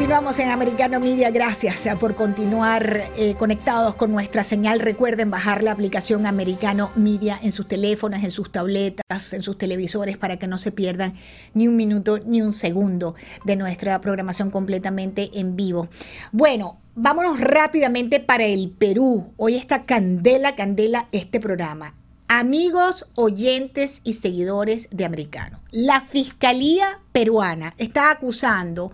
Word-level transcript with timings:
Continuamos 0.00 0.38
en 0.38 0.48
Americano 0.48 0.98
Media. 0.98 1.30
Gracias 1.30 1.84
eh, 1.84 1.94
por 1.94 2.14
continuar 2.14 3.02
eh, 3.18 3.34
conectados 3.34 3.96
con 3.96 4.10
nuestra 4.10 4.44
señal. 4.44 4.80
Recuerden 4.80 5.30
bajar 5.30 5.62
la 5.62 5.72
aplicación 5.72 6.24
Americano 6.24 6.90
Media 6.94 7.38
en 7.42 7.52
sus 7.52 7.68
teléfonos, 7.68 8.24
en 8.24 8.30
sus 8.30 8.50
tabletas, 8.50 9.34
en 9.34 9.42
sus 9.42 9.58
televisores 9.58 10.16
para 10.16 10.38
que 10.38 10.46
no 10.46 10.56
se 10.56 10.72
pierdan 10.72 11.12
ni 11.52 11.68
un 11.68 11.76
minuto 11.76 12.18
ni 12.18 12.40
un 12.40 12.54
segundo 12.54 13.14
de 13.44 13.56
nuestra 13.56 14.00
programación 14.00 14.50
completamente 14.50 15.32
en 15.34 15.54
vivo. 15.54 15.86
Bueno, 16.32 16.78
vámonos 16.94 17.38
rápidamente 17.38 18.20
para 18.20 18.46
el 18.46 18.70
Perú. 18.70 19.34
Hoy 19.36 19.54
está 19.54 19.82
candela, 19.82 20.54
candela 20.56 21.08
este 21.12 21.40
programa. 21.40 21.92
Amigos, 22.26 23.06
oyentes 23.16 24.00
y 24.04 24.14
seguidores 24.14 24.88
de 24.92 25.04
Americano. 25.04 25.60
La 25.72 26.00
Fiscalía 26.00 27.00
peruana 27.12 27.74
está 27.76 28.10
acusando 28.12 28.92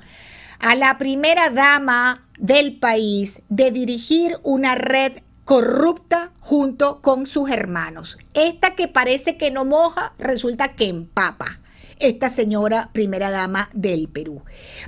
a 0.61 0.75
la 0.75 0.99
primera 0.99 1.51
dama 1.51 2.23
del 2.39 2.77
país 2.77 3.43
de 3.49 3.71
dirigir 3.71 4.37
una 4.43 4.75
red 4.75 5.13
corrupta 5.45 6.33
junto 6.41 7.01
con 7.01 7.27
sus 7.27 7.51
hermanos. 7.51 8.19
Esta 8.35 8.75
que 8.75 8.89
parece 8.89 9.37
que 9.37 9.51
no 9.51 9.65
moja, 9.65 10.13
resulta 10.19 10.75
que 10.75 10.89
empapa. 10.89 11.59
Esta 11.99 12.29
señora 12.31 12.91
primera 12.93 13.31
dama 13.31 13.71
del 13.73 14.09
Perú. 14.09 14.43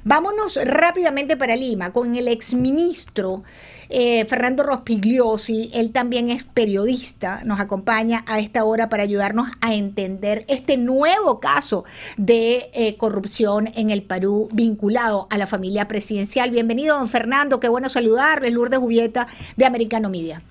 Vámonos 0.04 0.58
rápidamente 0.62 1.36
para 1.36 1.56
Lima 1.56 1.92
con 1.92 2.16
el 2.16 2.28
exministro 2.28 3.42
eh, 3.90 4.26
Fernando 4.26 4.62
Rospigliosi, 4.64 5.70
él 5.72 5.92
también 5.92 6.28
es 6.28 6.44
periodista, 6.44 7.42
nos 7.44 7.58
acompaña 7.58 8.22
a 8.26 8.38
esta 8.38 8.64
hora 8.64 8.90
para 8.90 9.02
ayudarnos 9.02 9.48
a 9.62 9.74
entender 9.74 10.44
este 10.48 10.76
nuevo 10.76 11.40
caso 11.40 11.84
de 12.18 12.68
eh, 12.74 12.96
corrupción 12.98 13.68
en 13.74 13.90
el 13.90 14.02
Perú 14.02 14.50
vinculado 14.52 15.26
a 15.30 15.38
la 15.38 15.46
familia 15.46 15.88
presidencial. 15.88 16.50
Bienvenido, 16.50 16.98
don 16.98 17.08
Fernando, 17.08 17.60
qué 17.60 17.68
bueno 17.68 17.88
saludarle, 17.88 18.50
Lourdes 18.50 18.78
Jubieta 18.78 19.26
de 19.56 19.64
Americano 19.64 20.10
Media. 20.10 20.42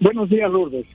Buenos 0.00 0.28
días, 0.28 0.50
Lourdes. 0.50 0.86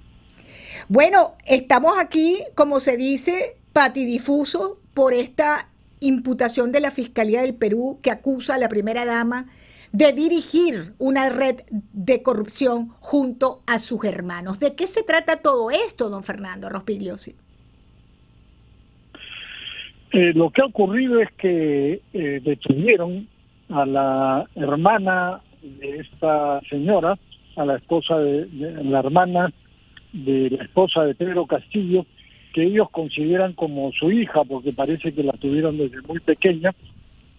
Bueno, 0.90 1.34
estamos 1.46 1.94
aquí, 2.00 2.38
como 2.56 2.80
se 2.80 2.98
dice, 2.98 3.56
patidifuso 3.72 4.78
por 4.94 5.14
esta 5.14 5.70
imputación 6.00 6.72
de 6.72 6.82
la 6.82 6.92
Fiscalía 6.92 7.42
del 7.42 7.56
Perú 7.56 8.00
que 8.02 8.12
acusa 8.12 8.56
a 8.56 8.58
la 8.58 8.70
primera 8.70 9.06
dama 9.06 9.48
de 9.94 10.12
dirigir 10.12 10.94
una 10.98 11.30
red 11.30 11.62
de 11.70 12.22
corrupción 12.22 12.90
junto 13.00 13.62
a 13.68 13.80
sus 13.80 14.04
hermanos. 14.04 14.60
¿De 14.60 14.76
qué 14.76 14.88
se 14.88 15.04
trata 15.04 15.38
todo 15.38 15.70
esto, 15.72 16.10
don 16.10 16.24
Fernando 16.24 16.68
Rospigliosi? 16.70 17.36
Eh, 20.12 20.34
lo 20.36 20.50
que 20.50 20.62
ha 20.62 20.66
ocurrido 20.66 21.20
es 21.22 21.32
que 21.34 22.02
eh, 22.14 22.42
detuvieron 22.44 23.28
a 23.70 23.86
la 23.86 24.48
hermana 24.56 25.42
de 25.62 26.00
esta 26.00 26.60
señora, 26.70 27.18
a 27.56 27.66
la 27.66 27.78
esposa 27.78 28.18
de, 28.18 28.48
la 28.84 29.00
hermana 29.00 29.54
de 30.14 30.50
la 30.52 30.64
esposa 30.64 31.04
de 31.04 31.16
Pedro 31.16 31.46
Castillo, 31.46 32.06
que 32.54 32.64
ellos 32.64 32.90
consideran 32.90 33.54
como 33.54 33.92
su 33.92 34.12
hija, 34.12 34.44
porque 34.44 34.72
parece 34.72 35.12
que 35.12 35.24
la 35.24 35.34
tuvieron 35.34 35.78
desde 35.78 36.02
muy 36.04 36.20
pequeña. 36.20 36.72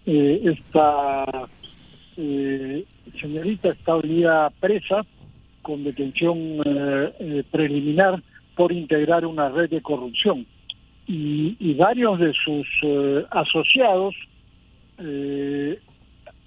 Eh, 0.05 0.41
esta 0.43 1.25
eh, 2.17 2.83
señorita 3.19 3.69
está 3.69 3.97
día 3.99 4.51
presa 4.59 5.03
con 5.65 5.83
detención 5.83 6.37
eh, 6.63 7.11
eh, 7.19 7.43
preliminar 7.49 8.21
por 8.55 8.71
integrar 8.71 9.25
una 9.25 9.49
red 9.49 9.69
de 9.69 9.81
corrupción. 9.81 10.45
Y, 11.07 11.73
varios 11.73 12.19
de 12.19 12.33
sus 12.33 12.67
eh, 12.83 13.25
asociados 13.29 14.15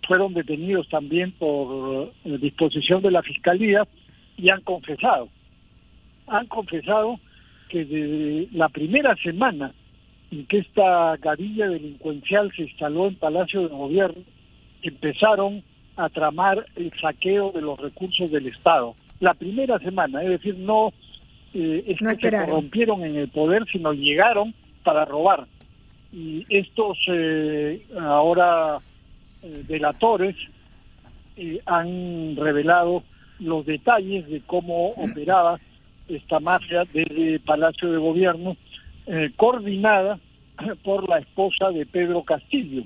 fueron 0.07 0.33
detenidos 0.33 0.89
también 0.89 1.33
por 1.33 2.13
disposición 2.25 3.03
de 3.03 3.11
la 3.11 3.23
Fiscalía 3.23 3.87
y 4.39 4.49
han 4.49 4.63
confesado. 4.63 5.29
Han 6.31 6.47
confesado 6.47 7.19
que 7.69 7.85
desde 7.85 8.49
la 8.57 8.69
primera 8.69 9.15
semana 9.17 9.73
en 10.31 10.47
que 10.47 10.59
esta 10.59 11.17
gadilla 11.17 11.69
delincuencial 11.69 12.53
se 12.55 12.63
instaló 12.63 13.07
en 13.09 13.17
Palacio 13.17 13.63
de 13.63 13.69
Gobierno, 13.69 14.23
empezaron 14.83 15.63
a 15.97 16.09
tramar 16.09 16.67
el 16.77 16.93
saqueo 17.01 17.51
de 17.53 17.63
los 17.63 17.79
recursos 17.81 18.31
del 18.31 18.47
Estado. 18.47 18.95
La 19.21 19.35
primera 19.35 19.79
semana, 19.79 20.23
es 20.23 20.31
decir, 20.31 20.57
no 20.57 20.93
eh, 21.55 21.83
es 21.87 21.99
que 21.99 22.31
se 22.31 22.47
corrompieron 22.47 23.05
en 23.05 23.17
el 23.17 23.29
poder, 23.29 23.65
sino 23.73 23.93
llegaron 23.93 24.55
para 24.85 25.05
robar. 25.05 25.47
Y 26.13 26.47
estos 26.49 26.99
eh, 27.09 27.83
ahora 27.99 28.79
eh, 29.43 29.65
delatores 29.67 30.37
eh, 31.37 31.61
han 31.67 32.37
revelado 32.37 33.03
los 33.39 33.65
detalles 33.67 34.29
de 34.29 34.41
cómo 34.41 34.89
operaba 34.91 35.61
esta 36.09 36.41
mafia 36.41 36.85
desde 36.93 37.41
Palacio 37.41 37.93
de 37.93 37.99
Gobierno, 37.99 38.57
coordinada 39.37 40.19
por 40.85 41.09
la 41.09 41.19
esposa 41.19 41.71
de 41.71 41.87
Pedro 41.87 42.23
Castillo 42.23 42.85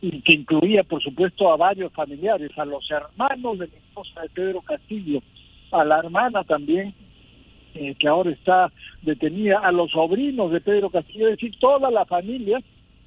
y 0.00 0.20
que 0.20 0.34
incluía, 0.34 0.84
por 0.84 1.02
supuesto, 1.02 1.52
a 1.52 1.56
varios 1.56 1.92
familiares, 1.92 2.50
a 2.56 2.64
los 2.64 2.88
hermanos 2.90 3.58
de 3.58 3.66
la 3.66 3.76
esposa 3.76 4.22
de 4.22 4.28
Pedro 4.28 4.60
Castillo, 4.60 5.20
a 5.72 5.84
la 5.84 5.98
hermana 5.98 6.44
también, 6.44 6.94
eh, 7.74 7.94
que 7.98 8.08
ahora 8.08 8.30
está 8.30 8.72
detenida, 9.02 9.58
a 9.58 9.72
los 9.72 9.90
sobrinos 9.90 10.52
de 10.52 10.60
Pedro 10.60 10.90
Castillo, 10.90 11.28
es 11.28 11.38
decir, 11.38 11.58
toda 11.58 11.90
la 11.90 12.04
familia 12.04 12.60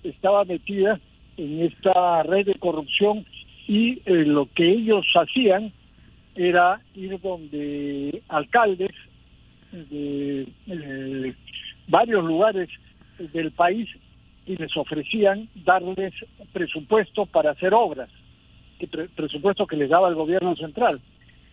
estaba 0.04 0.44
metida 0.44 1.00
en 1.38 1.62
esta 1.62 2.24
red 2.24 2.46
de 2.46 2.56
corrupción 2.56 3.26
y 3.68 4.02
eh, 4.06 4.26
lo 4.26 4.48
que 4.54 4.70
ellos 4.70 5.06
hacían 5.16 5.72
era 6.36 6.82
ir 6.96 7.20
donde 7.22 8.22
alcaldes 8.28 8.92
de 9.72 10.48
eh, 10.68 11.34
varios 11.88 12.24
lugares 12.24 12.70
del 13.34 13.52
país 13.52 13.90
y 14.46 14.56
les 14.56 14.76
ofrecían 14.76 15.48
darles 15.64 16.14
presupuesto 16.52 17.26
para 17.26 17.52
hacer 17.52 17.74
obras, 17.74 18.10
presupuesto 19.16 19.68
que 19.68 19.78
les 19.78 19.90
daba 19.90 20.10
el 20.10 20.16
gobierno 20.16 20.56
central. 20.56 21.00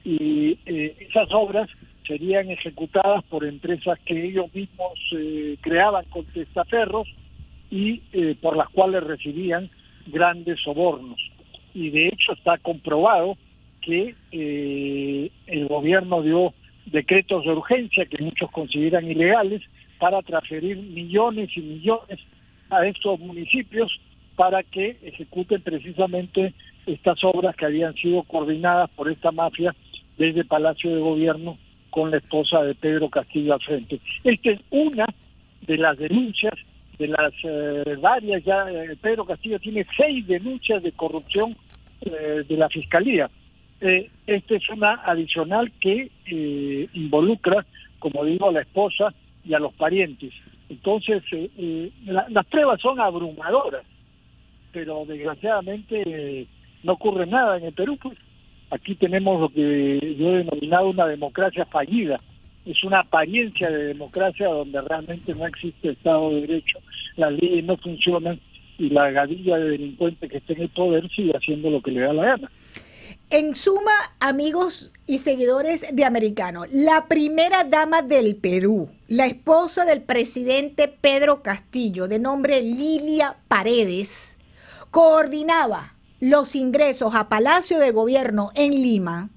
Y 0.05 0.59
eh, 0.65 0.97
esas 1.01 1.29
obras 1.33 1.69
serían 2.07 2.51
ejecutadas 2.51 3.23
por 3.25 3.45
empresas 3.45 3.99
que 4.01 4.27
ellos 4.27 4.53
mismos 4.55 4.99
eh, 5.13 5.57
creaban 5.61 6.05
con 6.07 6.25
testaferros 6.27 7.07
y 7.71 8.01
eh, 8.13 8.35
por 8.41 8.57
las 8.57 8.69
cuales 8.71 9.05
recibían 9.05 9.69
grandes 10.07 10.59
sobornos. 10.61 11.21
Y 11.75 11.91
de 11.91 12.09
hecho 12.09 12.33
está 12.33 12.57
comprobado 12.59 13.37
que 13.83 14.15
el 14.33 15.67
gobierno 15.69 16.23
dio 16.23 16.53
decretos 16.91 17.45
de 17.45 17.51
urgencia 17.51 18.07
que 18.07 18.23
muchos 18.23 18.51
consideran 18.51 19.11
ilegales 19.11 19.63
para 19.99 20.23
transferir 20.23 20.77
millones 20.77 21.51
y 21.57 21.61
millones 21.61 22.19
a 22.71 22.87
estos 22.87 23.19
municipios 23.21 24.01
para 24.37 24.63
que 24.63 24.97
ejecuten 25.03 25.61
precisamente 25.63 26.55
estas 26.87 27.23
obras 27.25 27.57
que 27.57 27.67
habían 27.67 27.95
sido 27.95 28.23
coordinadas 28.23 28.89
por 28.91 29.11
esta 29.11 29.33
mafia 29.33 29.75
desde 30.17 30.45
Palacio 30.45 30.95
de 30.95 31.01
Gobierno 31.01 31.59
con 31.91 32.11
la 32.11 32.19
esposa 32.19 32.63
de 32.63 32.75
Pedro 32.75 33.09
Castillo 33.09 33.55
al 33.55 33.61
frente. 33.61 33.99
Esta 34.25 34.51
es 34.51 34.61
una 34.71 35.07
de 35.67 35.77
las 35.77 35.99
denuncias, 35.99 36.55
de 36.99 37.09
las 37.09 37.33
eh, 37.43 37.97
varias 38.01 38.45
ya, 38.45 38.71
eh, 38.71 38.97
Pedro 39.01 39.25
Castillo 39.25 39.59
tiene 39.59 39.87
seis 39.97 40.27
denuncias 40.27 40.83
de 40.83 40.93
corrupción 40.93 41.57
eh, 42.03 42.45
de 42.49 42.57
la 42.57 42.69
Fiscalía. 42.69 43.31
Esta 43.81 44.55
es 44.55 44.69
una 44.71 44.95
adicional 45.05 45.71
que 45.81 46.11
involucra, 46.95 47.65
como 47.99 48.25
digo, 48.25 48.49
a 48.49 48.53
la 48.53 48.63
esposa 48.63 49.13
y 49.45 49.55
a 49.55 49.59
los 49.59 49.73
parientes. 49.75 50.33
Entonces, 50.69 51.23
eh, 51.33 51.51
eh, 51.57 51.91
las 52.07 52.47
pruebas 52.47 52.81
son 52.81 53.01
abrumadoras, 53.01 53.85
pero 54.73 55.05
desgraciadamente 55.07 56.03
eh, 56.07 56.47
no 56.83 56.93
ocurre 56.93 57.27
nada 57.27 57.57
en 57.57 57.65
el 57.65 57.73
Perú. 57.73 57.99
Pues. 58.01 58.19
Aquí 58.71 58.95
tenemos 58.95 59.41
lo 59.41 59.49
que 59.49 60.17
yo 60.19 60.29
he 60.29 60.45
denominado 60.45 60.91
una 60.91 61.07
democracia 61.07 61.65
fallida. 61.65 62.21
Es 62.67 62.85
una 62.85 63.01
apariencia 63.01 63.71
de 63.71 63.85
democracia 63.85 64.49
donde 64.49 64.79
realmente 64.83 65.35
no 65.35 65.47
existe 65.47 65.91
Estado 65.91 66.29
de 66.31 66.43
Derecho, 66.43 66.79
las 67.17 67.33
leyes 67.33 67.65
no 67.65 67.79
funcionan 67.79 68.39
y 68.77 68.91
la 68.91 69.11
gadilla 69.11 69.57
de 69.57 69.71
delincuentes 69.71 70.31
que 70.31 70.37
está 70.37 70.53
en 70.53 70.63
el 70.63 70.69
poder 70.69 71.09
sigue 71.09 71.33
haciendo 71.33 71.71
lo 71.71 71.81
que 71.81 71.93
le 71.93 72.01
da 72.01 72.13
la 72.13 72.25
gana. 72.27 72.51
En 73.31 73.55
suma, 73.55 73.93
amigos 74.21 74.91
y 75.07 75.19
seguidores 75.19 75.85
de 75.93 76.07
Americano, 76.07 76.65
la 76.71 77.09
primera 77.09 77.63
dama 77.65 78.01
del 78.01 78.37
Perú, 78.37 78.89
la 79.07 79.27
esposa 79.27 79.85
del 79.85 80.01
presidente 80.01 80.89
Pedro 80.89 81.43
Castillo, 81.43 82.09
de 82.09 82.19
nombre 82.19 82.63
Lilia 82.63 83.37
Paredes, 83.47 84.39
coordinaba 84.91 85.93
los 86.21 86.57
ingresos 86.57 87.15
a 87.15 87.29
Palacio 87.29 87.79
de 87.79 87.91
Gobierno 87.91 88.51
en 88.55 88.71
Lima, 88.71 89.29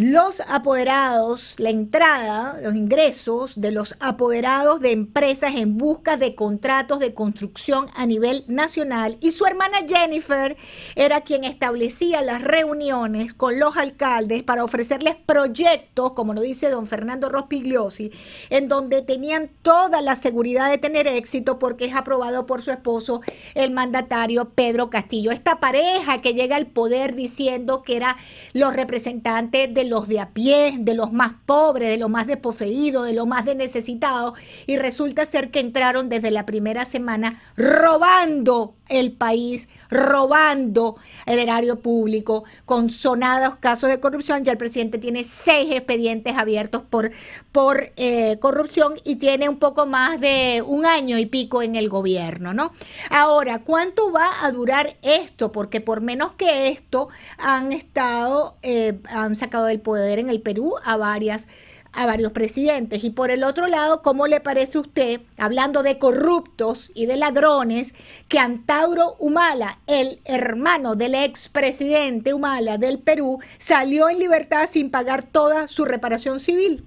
los 0.00 0.40
apoderados, 0.48 1.56
la 1.58 1.68
entrada, 1.68 2.58
los 2.62 2.74
ingresos 2.74 3.60
de 3.60 3.70
los 3.70 3.96
apoderados 4.00 4.80
de 4.80 4.92
empresas 4.92 5.54
en 5.56 5.76
busca 5.76 6.16
de 6.16 6.34
contratos 6.34 7.00
de 7.00 7.12
construcción 7.12 7.86
a 7.94 8.06
nivel 8.06 8.44
nacional 8.46 9.18
y 9.20 9.32
su 9.32 9.44
hermana 9.44 9.80
Jennifer 9.86 10.56
era 10.96 11.20
quien 11.20 11.44
establecía 11.44 12.22
las 12.22 12.40
reuniones 12.40 13.34
con 13.34 13.58
los 13.58 13.76
alcaldes 13.76 14.42
para 14.42 14.64
ofrecerles 14.64 15.16
proyectos, 15.16 16.12
como 16.12 16.32
lo 16.32 16.40
dice 16.40 16.70
don 16.70 16.86
Fernando 16.86 17.28
Rospigliosi, 17.28 18.10
en 18.48 18.68
donde 18.68 19.02
tenían 19.02 19.50
toda 19.60 20.00
la 20.00 20.16
seguridad 20.16 20.70
de 20.70 20.78
tener 20.78 21.08
éxito 21.08 21.58
porque 21.58 21.84
es 21.84 21.94
aprobado 21.94 22.46
por 22.46 22.62
su 22.62 22.70
esposo, 22.70 23.20
el 23.54 23.70
mandatario 23.70 24.48
Pedro 24.48 24.88
Castillo. 24.88 25.30
Esta 25.30 25.60
pareja 25.60 26.22
que 26.22 26.32
llega 26.32 26.56
al 26.56 26.68
poder 26.68 27.14
diciendo 27.14 27.82
que 27.82 27.96
era 27.96 28.16
los 28.54 28.72
representantes 28.74 29.74
de 29.74 29.80
de 29.80 29.89
los 29.90 30.08
de 30.08 30.20
a 30.20 30.30
pie, 30.30 30.76
de 30.78 30.94
los 30.94 31.12
más 31.12 31.32
pobres, 31.44 31.90
de 31.90 31.98
los 31.98 32.08
más 32.08 32.26
desposeídos, 32.26 33.04
de 33.04 33.12
los 33.12 33.26
más 33.26 33.44
necesitados, 33.44 34.38
y 34.66 34.78
resulta 34.78 35.26
ser 35.26 35.50
que 35.50 35.60
entraron 35.60 36.08
desde 36.08 36.30
la 36.30 36.46
primera 36.46 36.84
semana 36.84 37.42
robando 37.56 38.74
el 38.90 39.12
país, 39.12 39.68
robando 39.88 40.96
el 41.26 41.38
erario 41.38 41.80
público, 41.80 42.44
con 42.66 42.90
sonados 42.90 43.56
casos 43.56 43.88
de 43.88 44.00
corrupción. 44.00 44.44
Ya 44.44 44.52
el 44.52 44.58
presidente 44.58 44.98
tiene 44.98 45.24
seis 45.24 45.72
expedientes 45.72 46.36
abiertos 46.36 46.82
por, 46.82 47.10
por 47.52 47.92
eh, 47.96 48.38
corrupción 48.40 48.94
y 49.04 49.16
tiene 49.16 49.48
un 49.48 49.58
poco 49.58 49.86
más 49.86 50.20
de 50.20 50.62
un 50.66 50.84
año 50.86 51.18
y 51.18 51.26
pico 51.26 51.62
en 51.62 51.76
el 51.76 51.88
gobierno, 51.88 52.52
¿no? 52.52 52.72
Ahora, 53.10 53.60
¿cuánto 53.60 54.12
va 54.12 54.28
a 54.42 54.50
durar 54.50 54.96
esto? 55.02 55.52
Porque 55.52 55.80
por 55.80 56.00
menos 56.00 56.32
que 56.32 56.68
esto 56.68 57.08
han 57.38 57.72
estado, 57.72 58.56
eh, 58.62 58.98
han 59.08 59.36
sacado 59.36 59.66
del 59.66 59.80
poder 59.80 60.18
en 60.18 60.28
el 60.28 60.40
Perú 60.40 60.74
a 60.84 60.96
varias 60.96 61.46
a 61.92 62.06
varios 62.06 62.32
presidentes. 62.32 63.04
Y 63.04 63.10
por 63.10 63.30
el 63.30 63.44
otro 63.44 63.66
lado, 63.66 64.02
¿cómo 64.02 64.26
le 64.26 64.40
parece 64.40 64.78
a 64.78 64.82
usted, 64.82 65.20
hablando 65.36 65.82
de 65.82 65.98
corruptos 65.98 66.90
y 66.94 67.06
de 67.06 67.16
ladrones, 67.16 67.94
que 68.28 68.38
Antauro 68.38 69.16
Humala, 69.18 69.78
el 69.86 70.18
hermano 70.24 70.94
del 70.94 71.14
expresidente 71.14 72.34
Humala 72.34 72.78
del 72.78 72.98
Perú, 72.98 73.38
salió 73.58 74.08
en 74.08 74.18
libertad 74.18 74.66
sin 74.68 74.90
pagar 74.90 75.24
toda 75.24 75.68
su 75.68 75.84
reparación 75.84 76.38
civil? 76.38 76.82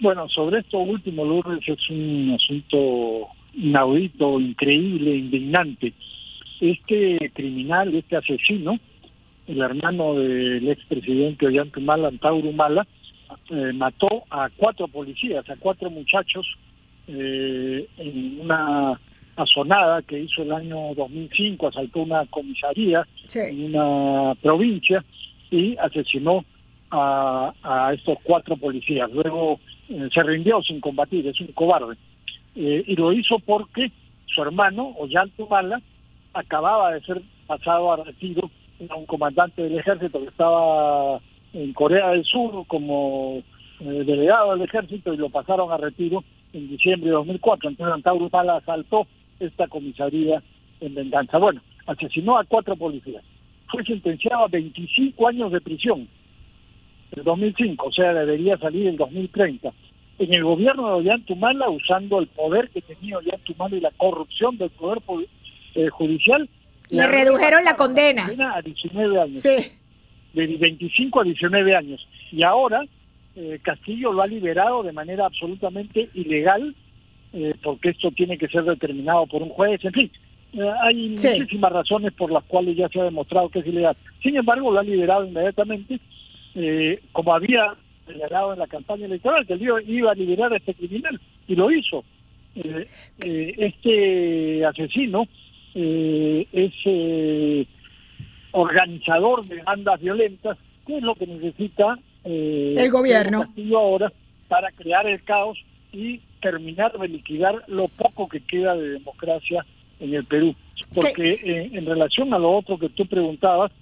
Bueno, 0.00 0.28
sobre 0.28 0.60
esto 0.60 0.78
último, 0.78 1.24
Lourdes, 1.24 1.66
es 1.66 1.90
un 1.90 2.30
asunto 2.34 3.28
inaudito, 3.54 4.38
increíble, 4.38 5.16
indignante. 5.16 5.92
Este 6.60 7.30
criminal, 7.34 7.94
este 7.94 8.16
asesino, 8.16 8.78
el 9.48 9.60
hermano 9.62 10.14
del 10.14 10.68
expresidente 10.68 11.46
Ollantumala, 11.46 12.08
Antauro 12.08 12.48
Humala, 12.48 12.86
eh, 13.50 13.72
mató 13.74 14.24
a 14.30 14.48
cuatro 14.56 14.88
policías, 14.88 15.48
a 15.48 15.56
cuatro 15.56 15.90
muchachos 15.90 16.46
eh, 17.08 17.86
en 17.96 18.40
una 18.42 19.00
azonada 19.36 20.02
que 20.02 20.20
hizo 20.20 20.42
el 20.42 20.52
año 20.52 20.94
2005, 20.94 21.68
asaltó 21.68 22.00
una 22.00 22.26
comisaría 22.26 23.06
en 23.34 23.74
una 23.74 24.34
provincia 24.34 25.02
y 25.50 25.76
asesinó 25.78 26.44
a, 26.90 27.52
a 27.62 27.94
estos 27.94 28.18
cuatro 28.22 28.56
policías. 28.56 29.10
Luego 29.12 29.60
eh, 29.88 30.08
se 30.12 30.22
rindió 30.22 30.62
sin 30.62 30.80
combatir, 30.80 31.26
es 31.26 31.40
un 31.40 31.48
cobarde. 31.48 31.96
y 32.54 32.96
lo 32.96 33.12
hizo 33.12 33.38
porque 33.38 33.90
su 34.26 34.42
hermano, 34.42 34.94
Ollantumala, 34.98 35.80
acababa 36.34 36.92
de 36.92 37.00
ser 37.00 37.22
pasado 37.46 37.92
a 37.92 38.04
retiro 38.04 38.50
un 38.80 39.06
comandante 39.06 39.62
del 39.62 39.78
ejército 39.78 40.20
que 40.20 40.28
estaba 40.28 41.20
en 41.52 41.72
Corea 41.72 42.10
del 42.10 42.24
Sur 42.24 42.66
como 42.66 43.42
eh, 43.80 44.04
delegado 44.04 44.52
del 44.52 44.62
ejército 44.62 45.12
y 45.12 45.16
lo 45.16 45.30
pasaron 45.30 45.72
a 45.72 45.76
retiro 45.76 46.22
en 46.52 46.68
diciembre 46.68 47.10
de 47.10 47.16
2004. 47.16 47.70
Entonces 47.70 47.94
Antauro 47.94 48.28
Pala 48.28 48.56
asaltó 48.56 49.06
esta 49.40 49.66
comisaría 49.66 50.42
en 50.80 50.94
venganza. 50.94 51.38
Bueno, 51.38 51.60
asesinó 51.86 52.38
a 52.38 52.44
cuatro 52.44 52.76
policías. 52.76 53.24
Fue 53.68 53.84
sentenciado 53.84 54.44
a 54.44 54.48
25 54.48 55.28
años 55.28 55.52
de 55.52 55.60
prisión 55.60 56.08
en 57.12 57.24
2005, 57.24 57.86
o 57.86 57.92
sea, 57.92 58.12
debería 58.12 58.56
salir 58.58 58.86
en 58.86 58.96
2030. 58.96 59.72
En 60.18 60.34
el 60.34 60.44
gobierno 60.44 60.88
de 60.88 60.94
Ollantumala, 60.94 61.70
usando 61.70 62.18
el 62.18 62.26
poder 62.26 62.68
que 62.70 62.82
tenía 62.82 63.18
Ollantumala 63.18 63.76
y 63.76 63.80
la 63.80 63.92
corrupción 63.96 64.58
del 64.58 64.70
poder 64.70 64.98
eh, 65.74 65.88
judicial, 65.88 66.48
le 66.90 67.06
redujeron 67.06 67.64
la 67.64 67.74
condena. 67.74 68.26
A 68.54 68.62
19 68.62 69.20
años. 69.20 69.40
Sí. 69.40 69.72
De 70.32 70.46
25 70.46 71.20
a 71.20 71.24
19 71.24 71.76
años. 71.76 72.06
Y 72.32 72.42
ahora 72.42 72.82
eh, 73.40 73.60
Castillo 73.62 74.12
lo 74.12 74.22
ha 74.22 74.26
liberado 74.26 74.82
de 74.82 74.90
manera 74.90 75.26
absolutamente 75.26 76.08
ilegal, 76.14 76.74
eh, 77.32 77.54
porque 77.62 77.90
esto 77.90 78.10
tiene 78.10 78.36
que 78.36 78.48
ser 78.48 78.64
determinado 78.64 79.26
por 79.26 79.44
un 79.44 79.50
juez, 79.50 79.84
en 79.84 79.92
fin. 79.92 80.10
Eh, 80.54 80.70
hay 80.82 81.10
muchísimas 81.10 81.70
razones 81.70 82.12
por 82.14 82.32
las 82.32 82.42
cuales 82.44 82.76
ya 82.76 82.88
se 82.88 83.00
ha 83.00 83.04
demostrado 83.04 83.48
que 83.48 83.60
es 83.60 83.66
ilegal. 83.68 83.96
Sin 84.24 84.36
embargo, 84.36 84.72
lo 84.72 84.80
ha 84.80 84.82
liberado 84.82 85.24
inmediatamente, 85.24 86.00
como 87.12 87.32
había 87.32 87.74
declarado 88.08 88.54
en 88.54 88.58
la 88.58 88.66
campaña 88.66 89.06
electoral, 89.06 89.46
que 89.46 89.52
él 89.52 89.84
iba 89.86 90.10
a 90.10 90.14
liberar 90.16 90.52
a 90.52 90.56
este 90.56 90.74
criminal, 90.74 91.20
y 91.46 91.54
lo 91.54 91.70
hizo. 91.70 92.02
este 93.20 94.64
asesino 94.66 95.28
eh, 95.74 96.46
es 96.52 96.72
eh, 96.84 97.66
organizador 98.52 99.46
de 99.46 99.62
bandas 99.62 100.00
violentas, 100.00 100.56
que 100.86 100.98
es 100.98 101.02
lo 101.02 101.14
que 101.14 101.26
necesita 101.26 101.98
eh, 102.24 102.74
el 102.76 102.90
gobierno 102.90 103.44
ahora 103.76 104.12
para 104.48 104.70
crear 104.72 105.06
el 105.06 105.22
caos 105.22 105.58
y 105.92 106.20
terminar 106.40 106.98
de 106.98 107.08
liquidar 107.08 107.62
lo 107.66 107.88
poco 107.88 108.28
que 108.28 108.40
queda 108.40 108.76
de 108.76 108.90
democracia 108.90 109.64
en 110.00 110.14
el 110.14 110.24
Perú. 110.24 110.54
Porque 110.94 111.32
eh, 111.32 111.70
en 111.72 111.84
relación 111.84 112.32
a 112.32 112.38
lo 112.38 112.56
otro 112.56 112.78
que 112.78 112.88
tú 112.88 113.06
preguntabas, 113.06 113.72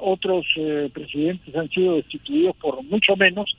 otros 0.00 0.46
presidentes 0.94 1.54
han 1.54 1.68
sido 1.68 1.96
destituidos 1.96 2.56
por 2.56 2.82
mucho 2.84 3.14
menos. 3.16 3.54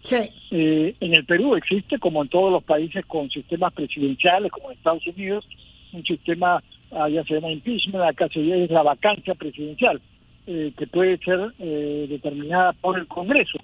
en 0.50 1.14
el 1.14 1.24
Perú 1.24 1.56
existe, 1.56 2.00
como 2.00 2.24
en 2.24 2.30
todos 2.30 2.52
los 2.52 2.64
países 2.64 3.06
con 3.06 3.30
sistemas 3.30 3.74
presidenciales, 3.74 4.52
como 4.52 4.72
en 4.72 4.78
Estados 4.78 5.06
Unidos, 5.06 5.46
un 5.94 6.04
sistema 6.04 6.64
allá 6.92 7.24
se 7.24 7.36
llama 7.36 7.52
impeachment, 7.52 8.04
acá 8.04 8.28
se 8.30 8.64
es 8.64 8.70
la 8.72 8.84
vacancia 8.84 9.36
presidencial, 9.36 10.02
eh, 10.48 10.72
que 10.78 10.88
puede 10.88 11.18
ser 11.20 11.54
eh, 11.60 12.08
determinada 12.10 12.74
por 12.74 12.98
el 12.98 13.08
Congreso. 13.08 13.60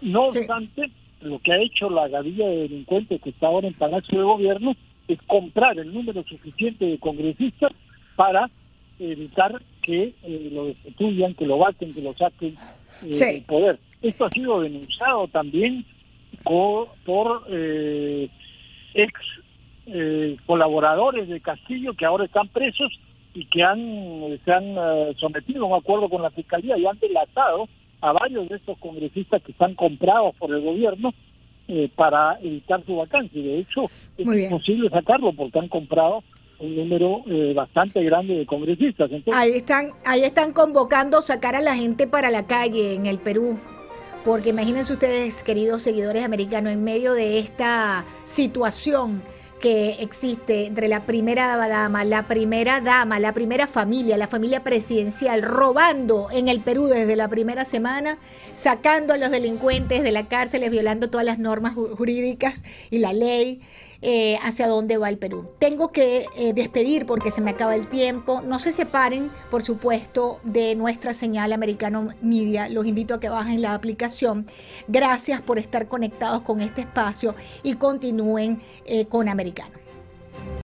No 0.00 0.24
obstante, 0.24 0.90
lo 1.20 1.38
que 1.38 1.52
ha 1.52 1.60
hecho 1.62 1.88
la 1.90 2.08
gavilla 2.08 2.46
de 2.46 2.68
delincuentes 2.68 3.20
que 3.22 3.30
está 3.30 3.46
ahora 3.46 3.68
en 3.68 3.74
Palacio 3.74 4.18
de 4.18 4.24
Gobierno 4.24 4.76
es 5.08 5.20
comprar 5.22 5.78
el 5.78 5.92
número 5.92 6.22
suficiente 6.24 6.84
de 6.84 6.98
congresistas 6.98 7.72
para 8.16 8.50
evitar 8.98 9.60
que 9.82 10.14
eh, 10.22 10.50
lo 10.52 10.66
destituyan, 10.66 11.34
que 11.34 11.46
lo 11.46 11.58
baten, 11.58 11.94
que 11.94 12.02
lo 12.02 12.12
saquen 12.14 12.56
del 13.02 13.42
poder. 13.42 13.78
Esto 14.02 14.24
ha 14.24 14.30
sido 14.30 14.60
denunciado 14.60 15.28
también 15.28 15.84
por, 16.42 16.88
por 17.04 17.46
ex 18.94 19.12
eh, 19.88 20.36
colaboradores 20.46 21.28
de 21.28 21.40
Castillo 21.40 21.94
que 21.94 22.04
ahora 22.04 22.24
están 22.24 22.48
presos 22.48 22.92
y 23.34 23.44
que 23.46 23.62
han 23.62 24.36
se 24.44 24.52
han 24.52 24.64
eh, 24.64 25.14
sometido 25.16 25.62
a 25.64 25.68
un 25.68 25.74
acuerdo 25.74 26.08
con 26.08 26.22
la 26.22 26.30
fiscalía 26.30 26.76
y 26.76 26.86
han 26.86 26.98
delatado 26.98 27.68
a 28.00 28.10
varios 28.10 28.48
de 28.48 28.56
estos 28.56 28.76
congresistas 28.78 29.40
que 29.44 29.52
están 29.52 29.76
comprados 29.76 30.34
por 30.36 30.52
el 30.52 30.60
gobierno 30.60 31.14
eh, 31.68 31.88
para 31.94 32.36
evitar 32.40 32.84
su 32.84 32.96
vacancia. 32.96 33.40
De 33.40 33.60
hecho, 33.60 33.84
es 33.84 34.10
imposible 34.18 34.90
sacarlo 34.90 35.32
porque 35.32 35.60
han 35.60 35.68
comprado 35.68 36.24
un 36.58 36.74
número 36.74 37.22
bastante 37.54 38.02
grande 38.02 38.34
de 38.38 38.46
congresistas. 38.46 39.10
ahí 39.34 39.52
están, 39.52 39.90
ahí 40.04 40.22
están 40.22 40.52
convocando 40.52 41.20
sacar 41.20 41.54
a 41.54 41.60
la 41.60 41.76
gente 41.76 42.08
para 42.08 42.30
la 42.30 42.46
calle 42.46 42.94
en 42.94 43.06
el 43.06 43.18
Perú. 43.18 43.58
Porque 44.24 44.48
imagínense 44.48 44.92
ustedes, 44.92 45.44
queridos 45.44 45.82
seguidores 45.82 46.24
americanos, 46.24 46.72
en 46.72 46.82
medio 46.82 47.12
de 47.12 47.38
esta 47.38 48.04
situación 48.24 49.22
que 49.60 50.02
existe 50.02 50.66
entre 50.66 50.88
la 50.88 51.06
primera 51.06 51.56
dama, 51.56 52.04
la 52.04 52.26
primera 52.26 52.80
dama, 52.80 53.18
la 53.18 53.32
primera 53.32 53.66
familia, 53.66 54.16
la 54.16 54.26
familia 54.26 54.62
presidencial, 54.62 55.42
robando 55.42 56.28
en 56.30 56.48
el 56.48 56.60
Perú 56.60 56.86
desde 56.86 57.16
la 57.16 57.28
primera 57.28 57.64
semana, 57.64 58.18
sacando 58.54 59.14
a 59.14 59.16
los 59.16 59.30
delincuentes 59.30 60.02
de 60.02 60.12
la 60.12 60.28
cárcel, 60.28 60.68
violando 60.70 61.08
todas 61.08 61.24
las 61.24 61.38
normas 61.38 61.74
jurídicas 61.74 62.64
y 62.90 62.98
la 62.98 63.12
ley. 63.12 63.60
Eh, 64.08 64.38
hacia 64.44 64.68
dónde 64.68 64.98
va 64.98 65.08
el 65.08 65.18
Perú. 65.18 65.48
Tengo 65.58 65.90
que 65.90 66.26
eh, 66.36 66.52
despedir 66.52 67.06
porque 67.06 67.32
se 67.32 67.40
me 67.40 67.50
acaba 67.50 67.74
el 67.74 67.88
tiempo. 67.88 68.40
No 68.40 68.60
se 68.60 68.70
separen, 68.70 69.32
por 69.50 69.64
supuesto, 69.64 70.38
de 70.44 70.76
nuestra 70.76 71.12
señal 71.12 71.52
Americano 71.52 72.10
Media. 72.22 72.68
Los 72.68 72.86
invito 72.86 73.14
a 73.14 73.18
que 73.18 73.28
bajen 73.28 73.62
la 73.62 73.74
aplicación. 73.74 74.46
Gracias 74.86 75.40
por 75.40 75.58
estar 75.58 75.88
conectados 75.88 76.42
con 76.42 76.60
este 76.60 76.82
espacio 76.82 77.34
y 77.64 77.74
continúen 77.74 78.60
eh, 78.84 79.06
con 79.06 79.28
Americano. 79.28 79.85